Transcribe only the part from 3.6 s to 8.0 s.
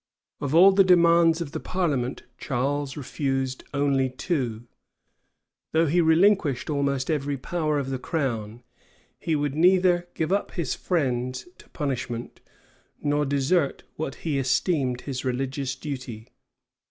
only two. Though he relinquished almost every power of the